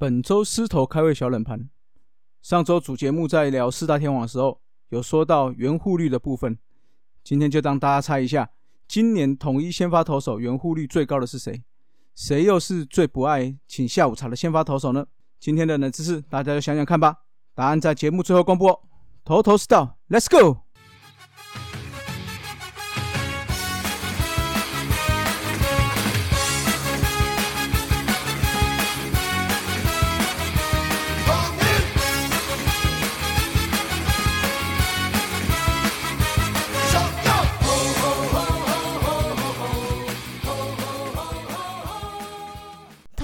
[0.00, 1.68] 本周狮头开胃小冷盘。
[2.40, 6.58] 上周主节目在聊四大天王的时候，有说到圆护率的部分。
[7.22, 8.48] 今天就让大家猜一下，
[8.88, 11.62] 今年统一先发投手圆护率最高的是谁？
[12.14, 15.04] 谁又是最不爱请下午茶的先发投手呢？
[15.38, 17.14] 今天的冷知识，大家就想想看吧。
[17.54, 18.80] 答案在节目最后公布哦。
[19.22, 20.60] 头头是道，Let's go！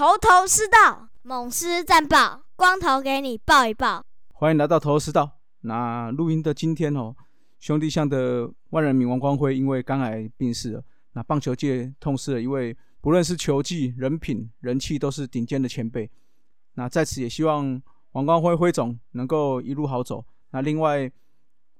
[0.06, 4.06] 头头是道，猛狮战报，光头给你报一报。
[4.34, 5.28] 欢迎来到头头是道。
[5.62, 7.12] 那录音的今天哦，
[7.58, 10.84] 兄弟象的万人迷王光辉因为肝癌病逝了。
[11.14, 16.08] 那棒球界痛失了一位，不论是球技、人品、人气都是顶尖的前辈。
[16.74, 17.82] 那在此也希望
[18.12, 20.24] 王光辉辉总能够一路好走。
[20.50, 21.10] 那另外，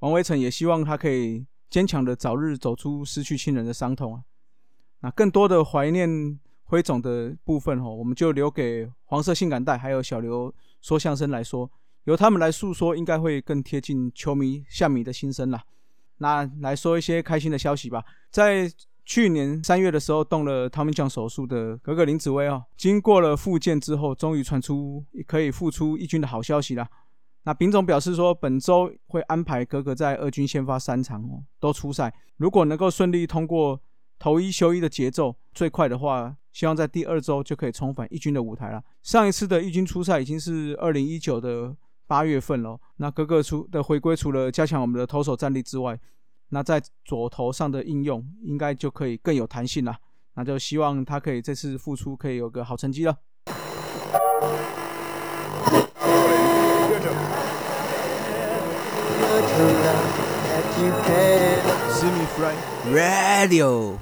[0.01, 4.23] 王维成也希望他可以坚强的早日走出失去亲人的伤痛啊。
[5.03, 6.41] 那更多的怀念。
[6.69, 11.71] 辉总的部分哦，我们就留给黄色性感带还有小刘说相声来说，
[12.05, 15.63] 由他们来诉说，应该会更贴近球迷向迷的心声啦。
[16.19, 18.69] 那来说一些开心的消息吧，在
[19.05, 26.89] 去年三月的时候动了汤米酱手术的格格林子薇哦，经过了复健之后，终于传出可以复出一军的好消息啦。
[27.45, 33.81] 那丙总表示说，本周会安排格格在二军先发三场哦，都出赛，如果能够顺利通过。
[34.19, 38.83] 投一休一的节奏最快的话，希望在第二周就可以重返一军的舞台了。
[39.03, 42.79] 上一次的一军出赛已经是二零一九的八月份了。
[42.97, 45.99] 那哥哥出的回归，除了加强我们的投手战力之外，
[46.49, 49.97] 那在左投上的应用应该就可以更有弹性了。
[50.35, 53.17] 那就希望他可以这次复出可以有个好成绩了。
[62.93, 63.97] Radio，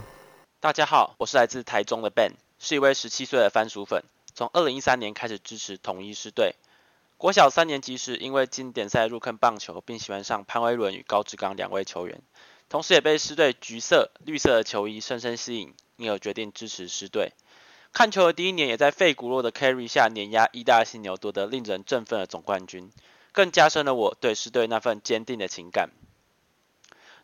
[0.64, 4.02] 大家好，我是来自台中的 Ben，是一位十七岁的番薯粉，
[4.34, 6.54] 从二零一三年开始支持统一狮队。
[7.18, 12.22] 国小三年级时，因为经典赛入坑棒球，并喜欢上潘威伦与高志刚两位球员，
[12.70, 17.32] 同时也被狮队橘色、绿色的球衣深深吸引，因而决定支持狮队。
[17.92, 22.90] 看球的第一年，也在费古洛的 carry 下碾压意大犀牛，夺得令人振奋的总冠军，
[23.32, 25.90] 更加深了我对狮队那份坚定的情感。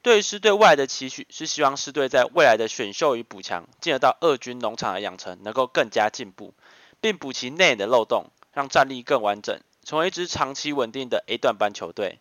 [0.02, 6.54] 对狮队未来的期许是希望狮队在未来的选秀与补强，进而到二军农场的养成能够更加进步，
[7.02, 12.20] 并补齐内的漏洞，让战力更完整，成为一支长期稳定的 A 段班球队。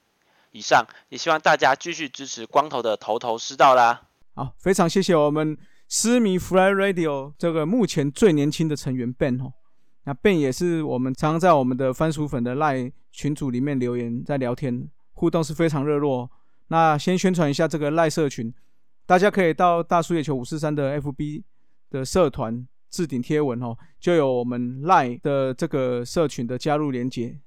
[0.51, 4.01] 以上也希望大家继续支持光头的头头是道啦。
[4.35, 5.57] 好，非常谢谢我们
[5.88, 9.53] 狮迷 Fly Radio 这个目前最年轻的成员 Ben 哦，
[10.03, 16.29] 那 Ben 也是我们常常在我们的番薯粉的赖群组里面留言，在聊天互动是非常热络。
[16.69, 18.52] 那先宣传一下这个赖社群，
[19.06, 21.44] 大家可以到大树野球五四三的 FB
[21.90, 27.40] 的社团置顶贴文哦，就有我们赖的这个社群的加入连接，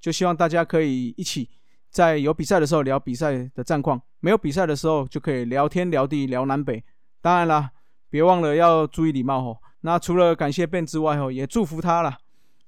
[0.00, 1.50] 就希望大家可以一起
[1.90, 6.82] 在有比赛的时候聊比赛的战况，没有比赛的时候就可以聊天聊地聊南北。
[7.20, 7.70] 当然啦，
[8.08, 9.58] 别忘了要注意礼貌哦。
[9.80, 12.16] 那除了感谢 Ben 之外哦，也祝福他了，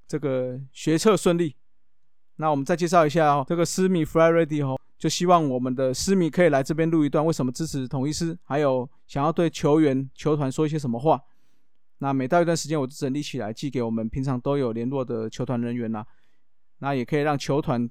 [0.08, 1.54] 这个学测顺利。
[2.36, 4.78] 那我们再介绍一下哦，这个私密 Fly Ready 哦。
[4.96, 11.20] 就希望我们的私迷可以来这边录一段，为什么支持统一师，还有想要对球员、球团说一些什么话。
[11.98, 16.06] 那每到一段时间，我就整理起来寄给我们平常都有联络的球团人员啦。
[16.78, 17.88] 那也可以让球团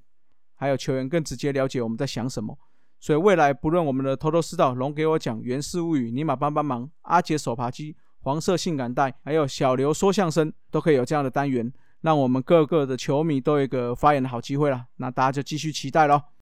[0.55, 2.57] 还有球员更直接了解我们在想什么。
[2.99, 11.71] 所以未来不论我们的头头是道、龙给我讲、原氏物语、尼玛帮帮忙、阿杰手扒鸡、黄色性感带，还有小刘说相声，都可以有这样的单元，
[12.03, 14.85] 让我们各个的球迷都有一个发言的好机会了。
[14.97, 16.32] 那大家就继续期待喽。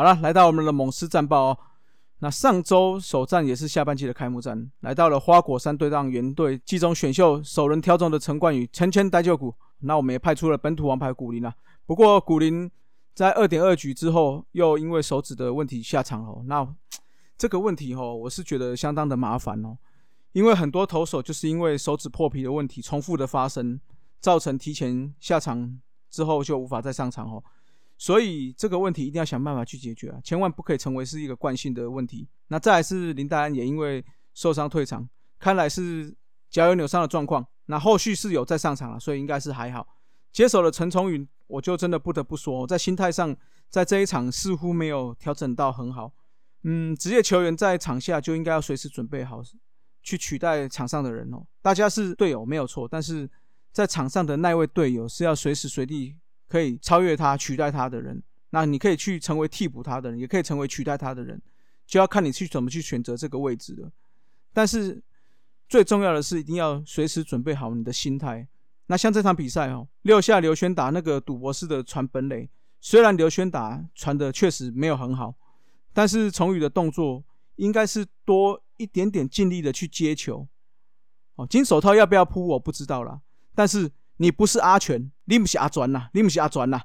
[0.00, 1.58] 好了，来到我们的猛狮战报哦。
[2.20, 9.54] 那上周首战也是下半季的开幕战，来到了花果山对战原队季中选秀首轮挑中的陈冠宇，成千代救股。
[9.80, 11.54] 那我们也派出了本土王牌古林啊。
[11.84, 12.70] 不过古林
[13.12, 16.42] 在二点二局之后，又因为手指的问题下场了。
[16.46, 16.66] 那
[17.36, 19.76] 这个问题哦，我是觉得相当的麻烦哦，
[20.32, 23.78] 因为很多投手就是因为手指破皮的问题重复的发生，
[24.18, 27.44] 造成提前下场之后就无法再上场哦。
[28.00, 32.26] 所以这个问题一定要想办法去解决啊，千万不可以成为是一个惯性的问题。
[32.48, 34.02] 那再来是林黛安也因为
[34.32, 35.06] 受伤退场，
[35.38, 36.16] 看来是
[36.48, 37.46] 脚有扭伤的状况。
[37.66, 39.86] 那后续是有再上场了，所以应该是还好。
[40.32, 43.36] 接手了陈崇宇，我就真的不得不说，在心态上，
[43.68, 46.10] 在这一场似乎没有调整到很好。
[46.62, 49.42] 嗯，职业球员在场下就应该要随时准备好
[50.02, 51.44] 去取代场上的人哦。
[51.60, 53.30] 大家是队友没有错，但是
[53.72, 56.16] 在场上的那位队友是要随时随地。
[56.50, 58.20] 可以超越他、取代他的人，
[58.50, 61.40] 那你可以去成为替补他的人，也可以成为取代他的人，
[61.86, 63.88] 就要看你去怎么去选择这个位置了。
[64.52, 65.00] 但是
[65.68, 68.48] 最重要的是，一定要随时准备好你的心态。
[68.86, 72.50] 那像这场比赛哦，六下刘轩打那个赌博式的传本垒，
[72.80, 75.32] 虽然刘轩打传的确实没有很好，
[75.92, 77.22] 但是崇宇的动作
[77.54, 80.48] 应该是多一点点尽力的去接球。
[81.36, 83.20] 哦，金手套要不要扑我不知道啦，
[83.54, 83.92] 但是。
[84.22, 86.82] 你不是阿全，你不是阿转呐，你不是阿转呐。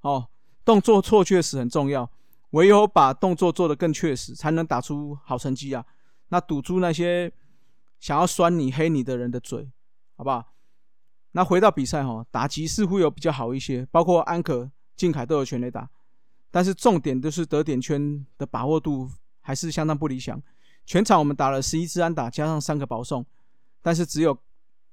[0.00, 0.30] 哦，
[0.64, 2.10] 动作错确实很重要，
[2.52, 5.84] 唯有把动作做得更确实，才能打出好成绩啊。
[6.28, 7.30] 那堵住那些
[8.00, 9.70] 想要酸你、黑你的人的嘴，
[10.16, 10.54] 好不好？
[11.32, 15.90] 那回到比赛哈，打击似乎有比较好一些，包括安可、靖凯都有全垒打，
[16.50, 19.10] 但是重点就是得点圈的把握度
[19.42, 20.42] 还是相当不理想。
[20.86, 23.26] 全场我们打了十一支安打，加上三个保送，
[23.82, 24.38] 但是只有。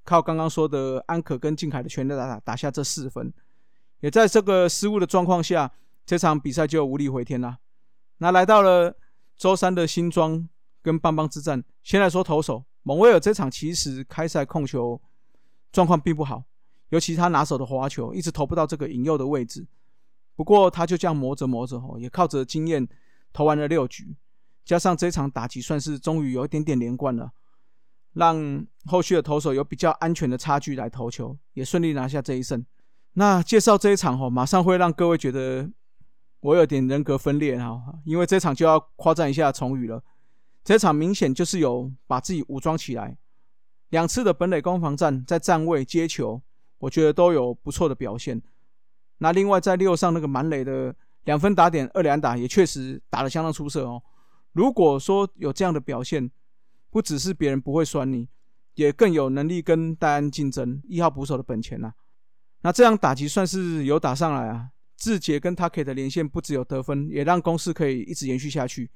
[0.06, 3.34] 靠刚刚说的安可跟靖凯的全力打打打下这四分，
[4.00, 5.72] 也在这个失误的状况下，
[6.06, 7.58] 这场比赛就无力回天了。
[8.20, 8.96] 那来到了
[9.36, 10.48] 周三的新庄
[10.82, 15.02] 跟邦邦之战，先来说投手蒙威尔这场其实开赛控球
[15.72, 16.44] 状况并不好，
[16.90, 19.66] 尤其他拿手的滑球一直投不到这个引诱的位置。
[20.36, 22.88] 不过他就这样磨着磨着哦，也靠着经验
[23.34, 24.16] 投完了六局，
[24.64, 27.32] 加上这场打击算是终于有一点点连贯了。
[28.16, 32.66] 让后续的投手有比较安全的差距来投球，也顺利拿下这一胜。
[33.14, 35.70] 那介绍这一场吼，马上会让各位觉得
[36.42, 40.04] 我有点人格分裂哈，因为这场就要夸赞一下崇宇了。
[40.64, 43.18] 这场明显就是有把自己武装起来，
[43.90, 46.42] 两次的本垒攻防战，在站位接球，
[46.80, 48.42] 我觉得都有不错的表现。
[49.20, 50.96] 那另外在六上那个满垒的
[51.26, 54.02] 两分打点二连打，也确实打得相当出色哦。
[54.54, 56.32] 如果说有这样的表现，
[56.96, 58.30] 不只是别人不会酸你，
[58.76, 61.94] 也更有能力跟戴安竞争一号捕手的本钱呐。
[62.62, 64.70] 那这样打击算是有打上来啊。
[64.96, 68.90] 志杰跟他 K 的连线不只有得分，也让攻势可以一直延续下去。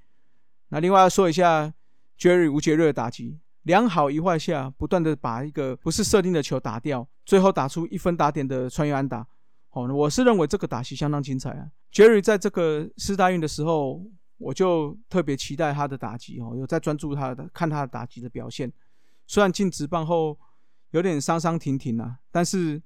[0.69, 1.73] 那另外要说一下
[2.17, 9.27] Jerry 吴杰瑞的打击，良好一坏下，不断的把一个不是设定的球打掉，最后打出一分打点的穿越安打。
[9.71, 11.67] 哦，我是认为这个打击相当精彩啊。
[11.91, 14.01] Jerry 在这个四大运的时候。
[14.39, 18.71] 我就特别期待他的打击哦，有在专注他的看他的打击的表现。
[19.27, 20.39] 虽然进职棒后
[20.89, 22.81] 有点伤伤停停啊，但是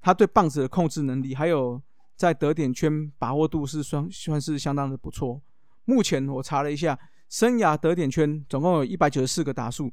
[0.00, 1.80] 他对棒子的控制能力，还有
[2.16, 5.40] 在得点圈把握度是算算是相当的不错。
[5.84, 6.98] 目前我查了一下，
[7.28, 9.92] 生涯得点圈总共有一百九十四个打数，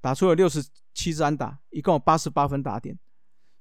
[0.00, 2.98] 打出了六十七支安打，一共有八十八分打点，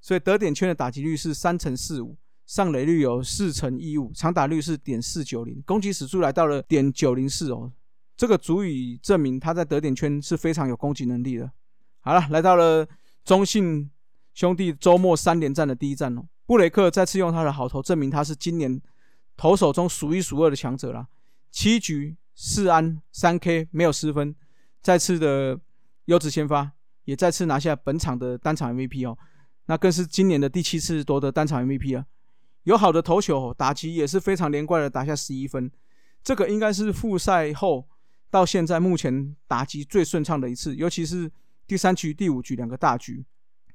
[0.02, 2.18] 所以得点圈的打击率是三乘四五。
[2.50, 7.72] 上垒率有四成一五，长打率是点四九零，攻击指数来到了点九零四哦，
[8.18, 11.52] 这个足以证明他在得点圈是非常有攻击能力的。
[12.00, 12.88] 好了，来到了
[13.24, 13.88] 中信
[14.34, 18.82] 兄弟周末三连战的第一战哦，布雷克再次用他的好投证明他是今年
[19.38, 21.08] 投手中数一数二的强者了，
[21.52, 24.36] 七局四安三 K 没有失分，
[24.82, 25.60] 再次的
[26.06, 26.72] 优质先发，
[27.04, 29.16] 也再次拿下本场的单场 MVP 哦，
[29.68, 32.04] 那更是今年的第七次夺得单场 MVP 啊。
[32.70, 35.72] 有好的投球，打击也是非常连贯的打下十一分，
[36.24, 37.88] 这个应该是复赛后
[38.30, 41.32] 到现在目前打击最顺畅的一次，尤其是
[41.66, 43.26] 第三局、第五局两个大局。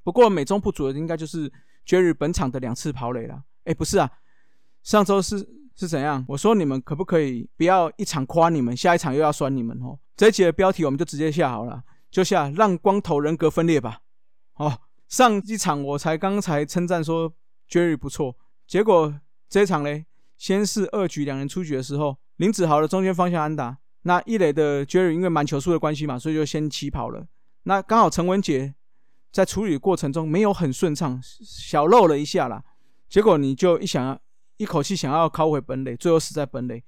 [0.04, 1.50] 不过美中不足的应该就是
[1.84, 3.42] Jerry 本场的两次跑垒了。
[3.64, 4.08] 哎，不是啊，
[4.84, 6.24] 上周是是怎样？
[6.28, 9.98] 我说你们可不可以不要一场夸你们，下一场又要酸你们哦？
[10.16, 11.82] 这一集的标题我们就直接下好了，
[12.12, 14.02] 就下让光头人格分裂吧。
[14.54, 17.34] 哦，上一场我才刚才称赞说
[17.68, 18.36] Jerry 不错。
[18.66, 20.06] 结果这一场嘞，
[20.36, 27.26] 先是二局两人出局的时候，林子豪的中间方向安打，那一垒的 Jerry 因为满球数的关系嘛，所以就先起跑了。
[27.64, 28.74] 那刚好陈文杰
[29.30, 32.62] 在处理过程中没有很顺畅，小漏了一下啦。
[33.08, 34.20] 结果你就一想要
[34.56, 36.82] 一口气想要靠回本垒，最后死在本垒。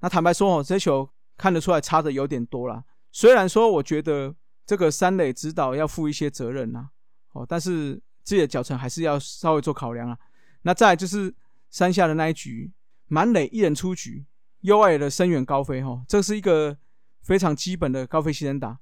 [0.00, 2.84] 那坦白说哦，这球看得出来差的有点多啦。
[3.12, 4.34] 虽然说我觉得
[4.66, 6.88] 这个三垒指导要负一些责任呐，
[7.32, 10.16] 哦，但是自己的脚程还是要稍微做考量啊。
[10.62, 11.34] 那再就是
[11.70, 12.70] 山下的那一局，
[13.08, 14.24] 满垒一人出局
[14.60, 16.76] ，U 爱的深远高飞哈，这是一个
[17.22, 18.78] 非常基本的高飞牺牲打。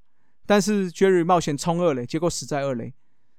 [0.46, 2.94] 但是 Jerry 冒险冲二垒，结果死在二垒。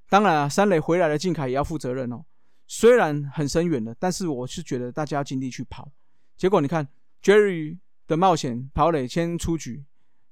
[0.09, 2.23] 当然啊，三垒回来的靖凯也要负责任哦。
[2.67, 5.91] 虽然很深远了，但是我是觉得大家要尽力去跑。
[6.37, 6.87] 结果你看
[7.23, 7.77] ，Jerry
[8.07, 9.83] 的冒险跑垒先出局，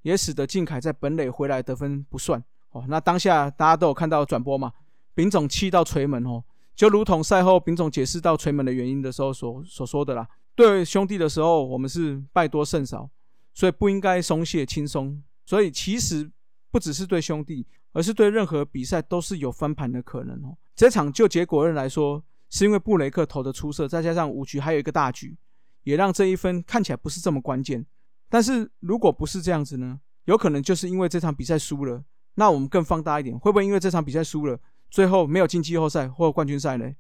[0.04, 2.86] 也使得靖凯在本垒回来得分不算哦。
[2.88, 4.72] 那当下大家都有看到转播嘛？
[5.16, 6.44] 丙总气到捶门哦，
[6.78, 10.26] 就如同赛后丙总解释到捶门的原因的时候所所说的啦。
[10.56, 13.10] 对兄弟的时候，我们是败多胜少，
[13.54, 15.22] 所以不应该松懈轻松。
[15.44, 16.30] 所以其实
[16.70, 20.56] 不只是对兄弟，而是对任何比赛都是有翻盘的可能哦。
[20.76, 25.36] 这场就结果论来说，是因为布雷克投的出色，再加上五局还有一个大局，
[25.84, 27.84] 也让这一分看起来不是这么关键。
[28.30, 30.00] 但是如果不是这样子呢？
[30.26, 32.04] 有可能就是因为这场比赛输了。
[32.36, 36.92] 那我们更放大一点，会不会因为这场比赛输了，最后没有进季后赛或冠军赛呢？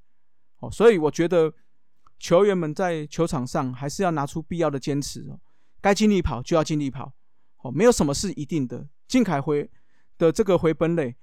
[0.60, 1.53] 哦，所以我觉得
[2.20, 5.39] 球员们在球场上还是要拿出必要的坚持哦，
[5.79, 7.13] 该尽力跑就要尽力跑。
[7.60, 8.88] 哦，没有什么是一定的。
[9.08, 9.70] 靖凯回
[10.17, 11.15] 的这个回本垒，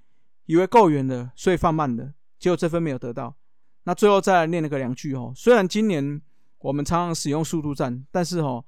[0.46, 3.36] 以为够远了，所以放慢了，结果这分没有得到。
[3.84, 5.32] 那最后再来念了个两句哦。
[5.36, 6.20] 虽然今年
[6.58, 8.64] 我们常常使用速度战，但是哦，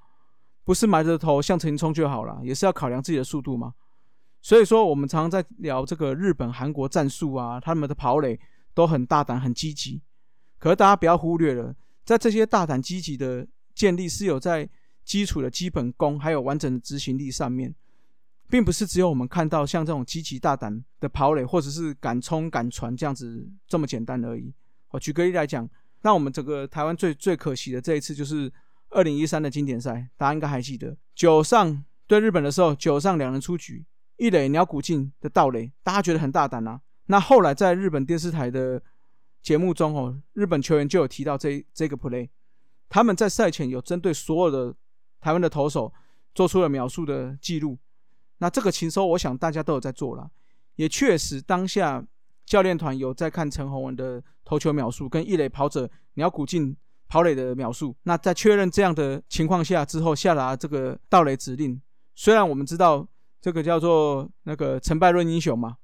[0.64, 3.74] 不是埋着头向前冲就好了，也是要考量自己的速度嘛。
[4.46, 8.38] 所以说，我们常常在聊这个日本、韩国战术啊，他们的跑垒
[8.74, 10.00] 都很大胆、很积极。
[10.60, 11.74] 可是大家不要忽略了，
[12.04, 14.68] 在这些大胆积极的建立是有在。
[15.06, 17.72] 基础的基本功，还有完整的执行力上面，
[18.50, 24.52] 并不是只有我们看到像这种积极大胆的跑垒，或者是敢冲敢传这样子这么简单而已。
[24.90, 25.70] 我举个例来讲，
[26.02, 28.52] 那我们整个台湾最最可惜的这一次就是
[28.90, 33.84] 二零一三的经典赛，大家应该还记得九上对日本的时候，九上两人出局，
[34.16, 36.80] 一垒鸟谷进的盗垒，大家觉得很大胆啊。
[37.06, 38.82] 那后来在日本电视台的
[39.42, 42.28] 节目中哦，日本球员就有提到这这个 play，
[42.88, 44.76] 他们在赛前有针对所有的。
[45.18, 45.92] 台湾的投手
[46.35, 47.76] 做出了描述的记录，
[48.38, 50.30] 那这个禽收，我想大家都有在做了，
[50.76, 52.04] 也确实当下
[52.44, 56.76] 教练团有在看陈宏文的投球秒数跟一垒跑者鸟谷进
[57.08, 57.96] 跑垒的秒数。
[58.04, 61.80] 那在确认这样的情况下之后，下达这个盗垒指令。
[62.14, 63.08] 虽然我们知道
[63.46, 65.76] 这个叫做那个成败论英雄嘛，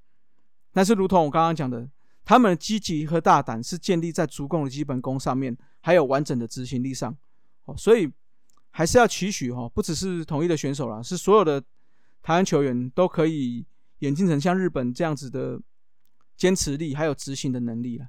[0.72, 1.88] 但是如同我刚刚讲的，
[2.24, 7.16] 他们的积极和大胆是建立在足够的基本功上面，还有完整的执行力上。
[7.76, 8.10] 所以。
[8.74, 11.60] 还是要期许哈，不只是统一的选手啦，是所有的
[12.22, 13.66] 台湾球员都可以
[13.98, 15.60] 演进成像日本这样子的
[16.38, 18.06] 坚持力，还有执行的能力了。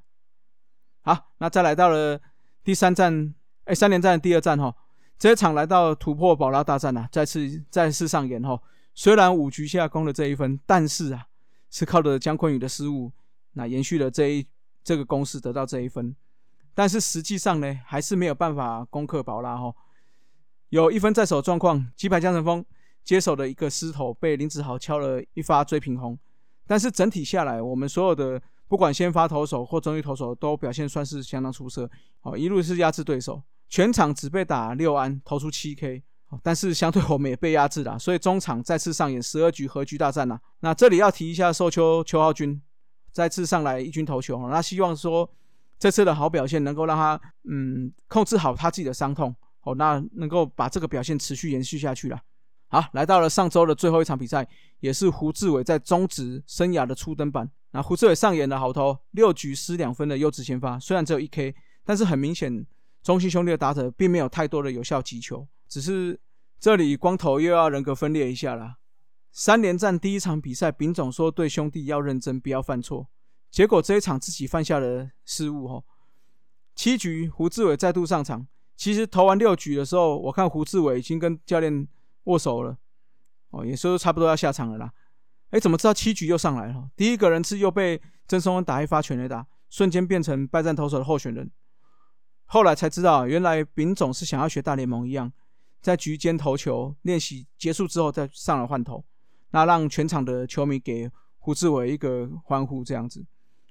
[1.01, 2.17] 好，那再来到了
[2.63, 4.73] 第三站，哎，三连战的第二站哈，
[5.19, 8.57] 这一场来到突破宝拉大战啊，再次再次上演哈。
[8.93, 11.27] 虽然五局下攻了这一分，但是啊，
[11.69, 13.11] 是靠着姜昆宇的失误，
[13.53, 14.45] 那延续了这一
[14.83, 16.15] 这个攻势得到这一分，
[16.73, 19.73] 但是实际上呢，还是没有办法攻克宝拉哈。
[20.69, 22.63] 有一分在手状况，击败江晨峰
[23.03, 26.17] 接手的一个狮头被林子豪敲了一发追平红，
[26.65, 31.89] 但是整体下来，我们所有的不管先发投手或中继投手都表现算是相当出色，
[32.21, 36.03] 哦，一路是压制对手，全场只被打六安，投出七 K，
[36.41, 40.39] 但是相对我们也被压制了，所以中场再次上演十二局和局大战了。
[40.61, 42.61] 那这里要提一下寿丘邱浩君
[43.11, 45.29] 再次上来一军投球，那希望说
[45.77, 49.35] 这次的好表现能够让他嗯控制好他自己的伤痛。
[49.65, 52.19] 哦，那能够把这个表现持续延续下去了。
[52.67, 54.45] 好，来到了上周的最后一场比赛，
[54.81, 57.49] 也是胡志伟在中职生涯的初登板。
[57.71, 62.65] 那胡志伟上演了好投，六局失两分的优质先发，虽然只有一 K，但是很明显，
[63.03, 66.19] 中信兄弟的打者并没有太多的有效击球，只是
[66.63, 68.75] 这里光头又要人格分裂一下了。
[69.33, 73.09] 三连战第一场比赛，丙总说对兄弟要认真，不要犯错，
[73.51, 75.67] 结果这一场自己犯下了失误。
[75.67, 75.83] 哈，
[76.73, 78.47] 七局胡志伟再度上场。
[78.77, 81.85] 其实投完六局的时候，我看胡志伟已经跟教练
[82.23, 82.77] 握手了，
[83.49, 84.93] 哦，也说差不多要下场了啦。
[85.49, 86.89] 哎，怎么知道七局又上来了？
[86.95, 91.51] 第一个人次又被曾松恩打一发全垒打，瞬间变成败战投手的候选人。
[92.45, 95.33] 后来才知道，原来丙总是想要学大联盟一样，
[95.83, 99.05] 在局间投球练习结束之后再上来换投，
[99.51, 103.23] 那让全场的球迷给胡志伟一个欢呼这样子。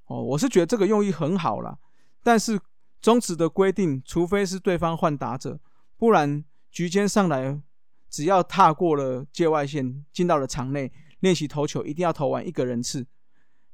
[0.07, 1.76] 哦，我是觉得这个用意很好啦，
[2.23, 2.61] 但是。
[3.00, 5.59] 中止的规定，除非是对方换打者，
[5.99, 7.61] 不然局间上来，
[8.09, 13.04] 只要踏过了界外线，进到了场内练习投球，一定要投完一个人次。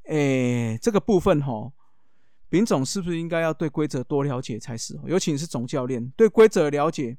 [0.05, 1.71] 哎，这个部分哦，
[2.49, 5.03] 丙总是不是应该要对规则多了解才是哦？
[5.05, 7.19] 尤其是总教练对规则了解，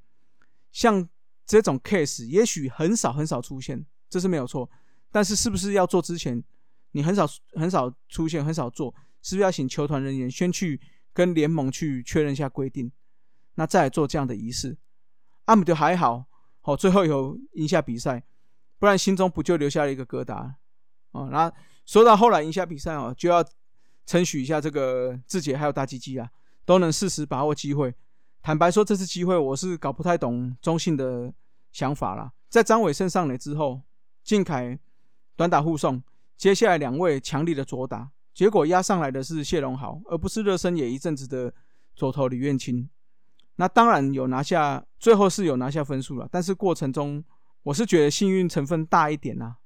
[0.72, 1.08] 像
[1.46, 4.70] 这种 case，也许很少很少出现，这是没有错。
[5.12, 6.44] 但是是不是要做之前，
[6.92, 10.80] 你很少很少出现，很少做，是不是要请球团人员先去？
[11.12, 12.90] 跟联盟去确认一下规定，
[13.56, 14.78] 那再来做这样的仪式。
[15.46, 16.26] 阿姆就还好，
[16.62, 18.24] 好最后有赢下比赛，
[18.78, 20.54] 不然心中不就留下了一个疙瘩
[21.12, 21.28] 哦。
[21.30, 21.52] 那
[21.86, 23.44] 说到后来赢下比赛哦，就要
[24.06, 26.30] 称许一下这个志杰还有大鸡鸡啊，
[26.64, 27.94] 都能适时把握机会。
[28.42, 31.34] 坦白说，这次机会我是搞不太懂中信的
[31.72, 32.32] 想法啦。
[32.50, 33.82] 在张伟胜上垒之后，
[34.24, 34.80] 靖凯
[35.36, 36.02] 短打护送，
[36.38, 41.54] 接下来两位强力的左打，结果压上来的是谢龙豪，而不是热身也一阵子的
[41.96, 42.90] 左投李彦清。
[43.58, 47.24] 那当然有拿下，最后是有拿下分数了，但是过程中
[47.64, 49.58] 我是觉得幸运成分大一点啦。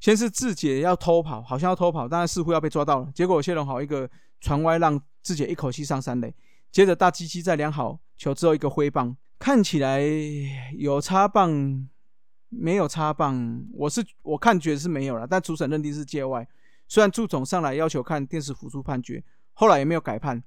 [0.00, 3.12] 先是志杰要偷跑，好像要偷跑，但是似乎要被抓到了。
[3.14, 6.34] 结果谢龙豪一个传歪，让志杰一口气上三垒。
[6.74, 10.02] 接着大鸡鸡在量好球之后一个挥棒，看起来
[10.76, 11.88] 有插棒，
[12.48, 13.64] 没有插棒。
[13.74, 16.44] 我是我看觉得是没有了，但主审认定是界外。
[16.88, 20.42] 虽然祝总上来要求看电视辅助判决，后来也没有改判。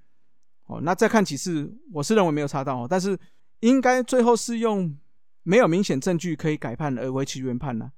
[0.65, 3.17] 哦，那再看几次，我是认为没有插到，但是
[3.62, 4.98] 应该最后是用
[5.43, 7.93] 没有明显证据可以改判而维持原判了。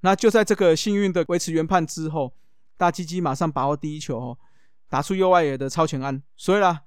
[0.00, 2.34] 那就在这个幸运的维持原判之后，
[2.76, 4.36] 大鸡鸡马上把握第一球，
[4.88, 6.20] 打出右外野的超前安。
[6.36, 6.82] 所以啦，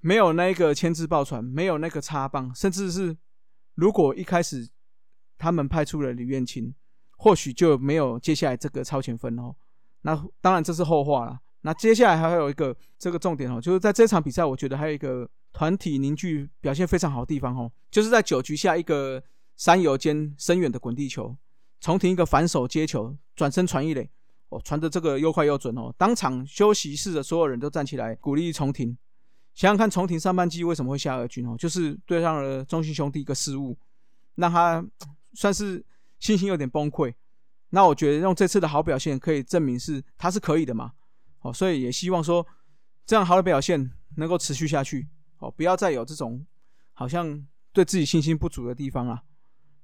[0.00, 3.16] 没有那个牵制爆传，没有那个插棒，甚至是
[3.74, 4.68] 如果一开始
[5.36, 6.74] 他们派出了李彦清，
[7.16, 9.54] 或许就没有接下来这个超前分哦。
[10.02, 11.38] 那当然这是后话了。
[11.62, 19.22] 那接下来还有一个这个重点哦，就是在这场比赛，我觉得还有一个团体凝聚表现非常好的地方哦，就是在九局下一个
[19.56, 21.36] 三游间深远的滚地球。
[21.80, 24.10] 重停一个反手接球，转身传一垒，
[24.48, 25.94] 哦，传的这个又快又准哦！
[25.96, 28.96] 当场休息室的所有人都站起来鼓励重停。
[29.58, 31.56] 想想看，重停上半季为什么会下二军哦？
[31.58, 33.76] 就是对上了中信兄弟一个失误，
[34.36, 34.86] 让他
[35.34, 35.84] 算是
[36.20, 37.12] 信心有点崩溃。
[37.70, 40.92] 那我觉得用这次的好表现可以证明是他是可以的嘛？
[41.40, 42.46] 哦，所以也希望说
[43.04, 46.46] 这样好的表现能够持续下去哦，不要再有这种
[46.92, 49.22] 好像对自己信心不足的地方啊。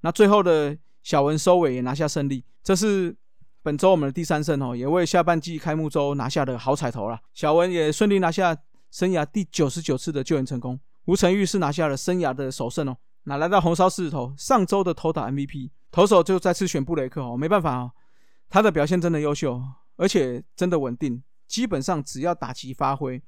[0.02, 0.78] 那最后的。
[1.04, 3.14] 小文收尾也拿下胜利，这是
[3.62, 7.20] 本周我们的第三胜哦，也为下半季开幕周拿下的好彩头了。
[7.34, 8.56] 小文也顺利拿下
[8.94, 10.78] 生涯第九十九次的救援成功。
[11.06, 12.96] 吴成玉是拿下了生涯的首胜哦。
[13.24, 17.90] 那来到红烧狮子头，上周的投打 MVP 投手就再次选布雷克哦，没办法哦，
[18.48, 19.60] 他的表现真的优秀，
[19.96, 23.20] 而且真的稳定，基本上只要打击发挥，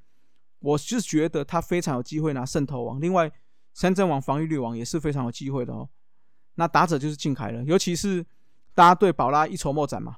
[0.59, 3.01] 我是觉得他非常有机会拿胜投王。
[3.01, 3.29] 另外，
[3.73, 5.89] 三振王、防御率王也是非常有机会的哦。
[6.55, 8.25] 那打者就是靖凯了，尤其是
[8.73, 10.15] 大家对宝拉一筹莫展嘛，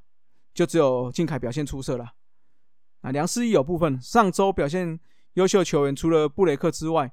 [0.54, 2.12] 就只有靖凯表现出色了。
[3.02, 5.00] 那梁思义有部分上周表现
[5.34, 7.12] 优秀球员，除了布雷克之外，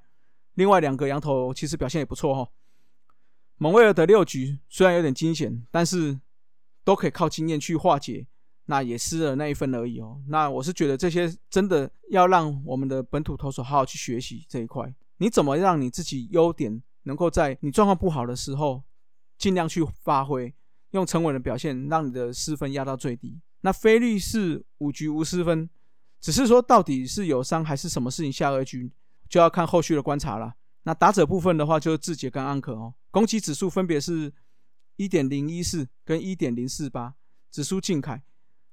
[0.55, 2.51] 另外两个羊头其实表现也不错哈。
[3.59, 6.21] 蒙威尔的六局虽然有点惊险，但是
[6.85, 8.27] 都可以靠经验去化解，
[8.67, 10.21] 那也失了那一分而已哦。
[10.29, 18.83] 那我是觉得这些真的要让我们的本土投手好好去学习这一块，你怎么让你自己优点能够在你状况不好的时候。
[19.39, 20.55] 尽量去发挥，
[20.93, 23.39] 用沉稳的表现，让你的失分压到最低。
[23.61, 25.69] 那菲利是五局无失分，
[26.21, 28.93] 只是说到底是有伤还是什么事情下二局，
[29.29, 30.55] 就要看后续的观察了。
[30.83, 34.33] 那打者部分的话，就是志杰跟安可哦，攻击指数分别是
[34.97, 37.15] 一点零一四跟一点零四八，
[37.51, 38.23] 只输靖凯，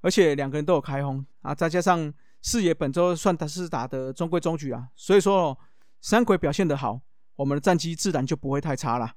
[0.02, 5.58] 而且两个人都有开轰啊，再加上四野本周算他是打的中规中矩啊，所以说哦，
[6.02, 7.02] 三鬼表现的好，
[7.36, 9.16] 我们的战绩自然就不会太差了。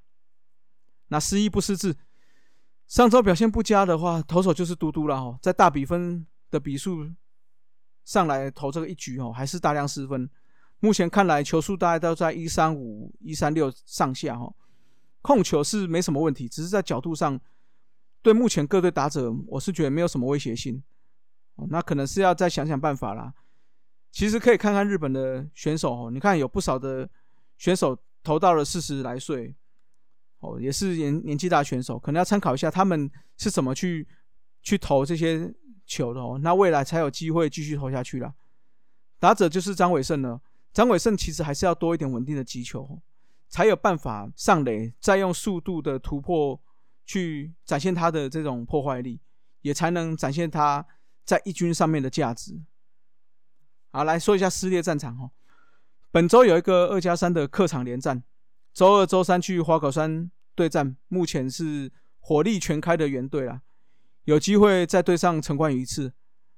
[1.09, 1.95] 那失一不失智，
[2.87, 7.11] 上周表现不佳的话，投手就是嘟嘟了哦，在大比分的比数
[8.07, 10.31] 上来投这个一局哦，还是大量失分。
[10.81, 14.55] 目前看来球速大概都在一三五、一三六上下哦，
[15.21, 17.39] 控球是没什么问题，只是在角度上，
[18.23, 20.83] 对目前各队打者，我是觉得没有什么威胁性。
[21.57, 23.35] 哦，那可能是要再想想办法啦。
[24.13, 27.09] 其实可以看看日本的选手哦，你看有不少的
[27.59, 29.55] 选手投到了四十来岁。
[30.41, 34.07] 哦，也是年年纪大选手，可能要参考一下他们是怎么去
[34.63, 35.53] 去投这些
[35.87, 36.39] 球的哦。
[36.43, 38.35] 那未来才有机会继续投下去了。
[39.19, 40.41] 打者就是张伟胜了，
[40.73, 43.01] 张伟胜其实还是要多一点稳定的击球，
[43.49, 46.61] 才有办法上垒，再用速度的突破
[47.05, 49.21] 去展现他的这种破坏力，
[49.63, 50.85] 也才能展现他
[51.25, 52.61] 在一军上面的价值。
[53.91, 55.31] 好，来说一下撕裂战场哦。
[56.11, 58.23] 本周有一个二加三的客场连战。
[58.75, 63.63] 周二、周三去花果山对战，目前是火力全开的原队啦，
[64.27, 66.13] 有机会再对上陈冠宇一次。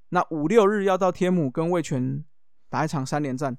[0.09, 2.25] 那五六日要到天母跟魏权
[2.67, 3.55] 打一场三连战。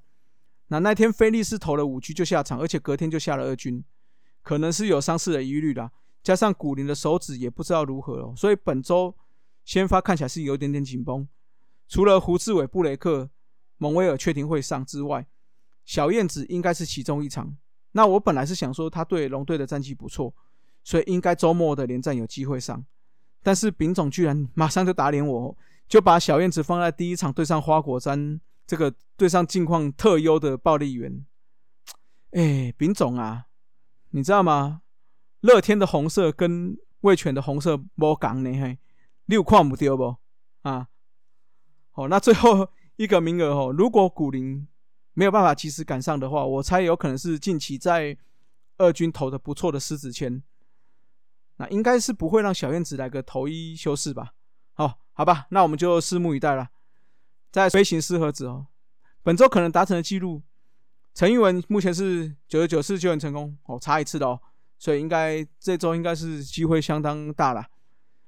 [0.67, 3.81] 那那天菲利斯投了五局就下场，而且隔天就下了二军，
[4.41, 5.91] 可能是有伤势的疑虑啦。
[6.21, 9.15] 加上古林的手指也不知道如何了，所以本周
[9.63, 11.25] 先发看起来是有点点紧绷。
[11.87, 13.29] 除了胡志伟、布雷克、
[13.77, 15.25] 蒙威尔确定会上之外，
[15.85, 17.55] 小燕子应该是其中一场。
[17.93, 20.33] 那我本来是想说他对龙队的战绩不错，
[20.83, 22.85] 所以应该周末的连战有机会上。
[23.43, 31.25] 但是丙总居然马上就打脸我，就把小燕子放在第一场对上花果山这个对上境况特优的暴力员，
[32.31, 33.47] 哎，丙总啊，
[34.11, 34.81] 你知道吗？
[35.41, 38.77] 乐天的红色跟味全的红色无共呢，嘿，
[39.25, 40.15] 你有看不丢不？
[40.61, 40.87] 啊，
[41.91, 44.67] 好，那最后一个名额哦，如果古林
[45.13, 48.15] 没有办法及时赶上的话，我猜有可能是近期在
[48.77, 50.41] 二军投的不错的狮子签，
[51.61, 54.33] 那应该是不会让小燕子来个头一休四吧？
[54.73, 56.69] 好，好吧，那我们就拭目以待了。
[57.51, 58.65] 在飞行四盒子哦，
[59.21, 60.41] 本周可能达成的记录，
[61.13, 64.41] 陈玉文目前是九十九次救援成功哦，差一次的哦，
[64.79, 67.63] 所以应该这周应该是机会相当大了。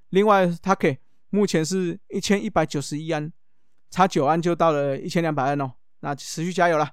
[0.09, 0.95] 另外，他可以
[1.31, 3.33] 目前是一千一百九十一安，
[3.89, 6.87] 差九安就到了一千两百安哦，那持续加油了。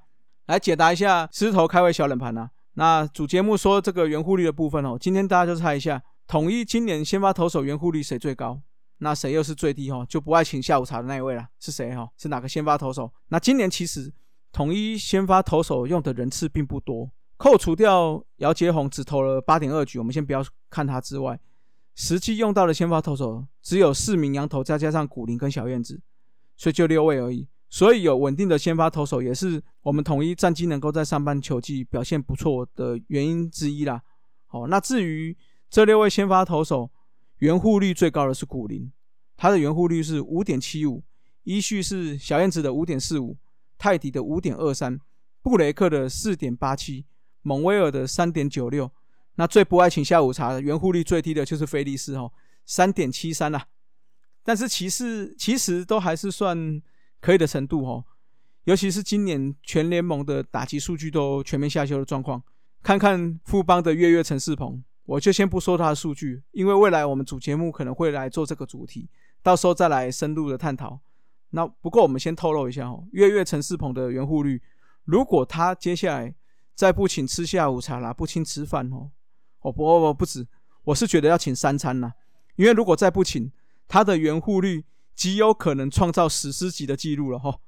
[0.46, 2.50] 来解答一下狮头开胃小冷盘啊。
[2.74, 8.62] 那主节目说这个圆弧率的部分哦，今天大家就猜一下，统一今年先发投手圆弧率谁最高？
[8.98, 10.06] 那谁又是最低哈？
[10.08, 12.08] 就不爱请下午茶的那一位了，是谁哈？
[12.16, 13.12] 是哪个先发投手？
[13.30, 14.14] 那今年其实
[14.52, 21.40] 统一先发投手用的人次并不多，扣除掉姚杰宏只投了八点二局，我们先不要看他之外，
[21.96, 26.00] 实际用到的先发投手只有四名羊头，再加上古林跟小燕子，
[26.56, 27.48] 所以就六位而已。
[27.68, 34.00] 所以有稳定的先发投手，也是我们统一战绩能够在上半球季表现不错的原因之一啦。
[34.46, 35.36] 好，那至于
[35.70, 36.90] 这六位先发投手。
[37.38, 38.92] 圆护率最高的是古林，
[39.34, 41.02] 他的圆护率是五点七五，
[41.44, 43.38] 依序是小燕子的五点四五，
[43.78, 45.00] 泰迪的五点二三，
[45.40, 47.06] 布雷克的四点八七，
[47.40, 48.92] 蒙威尔的三点九六。
[49.36, 52.30] 那最不爱请下午茶的圆护率最低的就是菲利斯哦，
[52.66, 53.68] 三点七三啦。
[54.42, 56.82] 但是其实其实都还是算
[57.22, 58.04] 可以的程度哦，
[58.64, 62.42] 尤其是今年全联盟的打击数据都全面下修的状况，
[62.82, 64.84] 看看富邦的月月陈世鹏。
[65.10, 69.08] 我就先不说他的数据，因为未来我们主节目可能会来做这个主题，
[69.42, 71.00] 到时候再来深入的探讨。
[71.50, 74.62] 那不过我们先透露一下哦，月月陈世鹏的圆护率，
[75.04, 76.32] 如果他接下来
[76.76, 79.10] 再不请吃下午茶啦，不请吃饭哦，
[79.62, 80.46] 哦不不不止，
[80.84, 82.14] 我是觉得要请三餐啦，
[82.54, 83.50] 因为如果再不请，
[83.88, 84.84] 他的圆护率
[85.16, 87.58] 极有可能创造史诗级的记录了哈。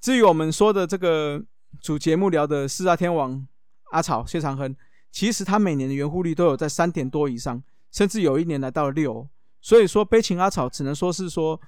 [0.00, 1.44] 至于我们说的这个
[1.82, 3.46] 主节目聊的四大天王
[3.90, 4.74] 阿草谢长亨。
[5.12, 9.28] 其实他每年的圆弧率都有在三点多以上，甚至有一年来到了六。
[9.60, 11.60] 所以说悲情阿草只能说是说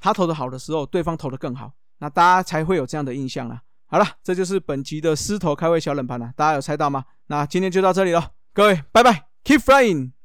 [0.00, 3.60] 他投的好的时候，对方投的更好，那大家才会有这样的印象了。
[3.86, 7.04] 好了，这就是本集的狮头开胃小冷盘了，大家有猜到吗？
[7.26, 10.17] 那今天就到这里了，各位拜拜，Keep flying。